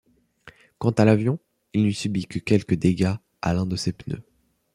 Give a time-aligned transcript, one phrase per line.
[0.79, 1.37] Quant à l'avion,
[1.73, 4.23] il ne subit que quelques dégâts à l'un de ses pneus.